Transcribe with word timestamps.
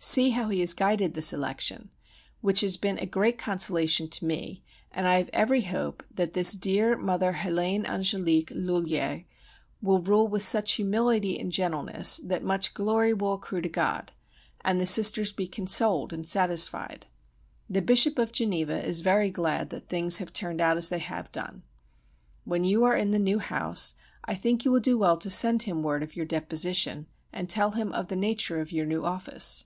See 0.00 0.30
how 0.30 0.48
He 0.48 0.60
has 0.60 0.74
guided 0.74 1.14
this 1.14 1.32
election, 1.32 1.90
which 2.40 2.60
has 2.60 2.76
been 2.76 2.98
a 3.00 3.04
great 3.04 3.36
consolation 3.36 4.08
to 4.10 4.24
me, 4.24 4.62
and 4.92 5.08
I 5.08 5.16
have 5.18 5.28
every 5.32 5.62
hope 5.62 6.04
that 6.14 6.34
this 6.34 6.52
dear 6.52 6.96
Mother 6.96 7.32
Hélène 7.32 7.84
Angelique 7.84 8.52
(L'huillier) 8.54 9.24
will 9.82 9.98
rule 10.00 10.28
with 10.28 10.44
such 10.44 10.74
humility 10.74 11.36
and 11.36 11.50
gentleness 11.50 12.18
that 12.22 12.44
much 12.44 12.74
glory 12.74 13.12
will 13.12 13.32
accrue 13.34 13.60
to 13.60 13.68
God, 13.68 14.12
and 14.60 14.80
the 14.80 14.86
Sisters 14.86 15.32
be 15.32 15.48
consoled 15.48 16.12
and 16.12 16.24
satisfied. 16.24 17.06
The 17.68 17.82
Bishop 17.82 18.20
of 18.20 18.30
Geneva 18.30 18.80
is 18.86 19.00
very 19.00 19.30
glad 19.30 19.70
that 19.70 19.88
things 19.88 20.18
have 20.18 20.32
turned 20.32 20.60
out 20.60 20.76
as 20.76 20.90
they 20.90 21.00
have 21.00 21.32
done. 21.32 21.64
When 22.44 22.62
you 22.62 22.84
are 22.84 22.94
in 22.96 23.10
the 23.10 23.18
new 23.18 23.40
house 23.40 23.94
I 24.24 24.36
think 24.36 24.64
you 24.64 24.70
will 24.70 24.78
do 24.78 24.96
well 24.96 25.16
to 25.16 25.28
send 25.28 25.64
him 25.64 25.82
word 25.82 26.04
of 26.04 26.14
your 26.14 26.24
deposition 26.24 27.08
and 27.32 27.48
tell 27.48 27.72
him 27.72 27.92
of 27.92 28.06
the 28.06 28.14
nature 28.16 28.60
of 28.60 28.70
your 28.70 28.86
new 28.86 29.04
office. 29.04 29.64